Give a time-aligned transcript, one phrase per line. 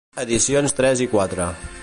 [0.21, 1.53] Edicions Tres i Quatre.